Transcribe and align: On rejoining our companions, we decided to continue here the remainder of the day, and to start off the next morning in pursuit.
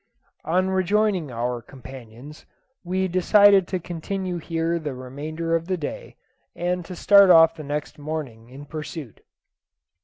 On 0.45 0.71
rejoining 0.71 1.29
our 1.29 1.61
companions, 1.61 2.47
we 2.83 3.07
decided 3.07 3.67
to 3.67 3.77
continue 3.79 4.39
here 4.39 4.79
the 4.79 4.95
remainder 4.95 5.53
of 5.55 5.67
the 5.67 5.77
day, 5.77 6.15
and 6.55 6.83
to 6.85 6.95
start 6.95 7.29
off 7.29 7.53
the 7.53 7.63
next 7.63 7.99
morning 7.99 8.49
in 8.49 8.65
pursuit. 8.65 9.21